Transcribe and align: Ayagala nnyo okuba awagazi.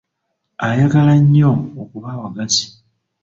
Ayagala 0.65 1.13
nnyo 1.21 1.51
okuba 1.81 2.07
awagazi. 2.15 2.63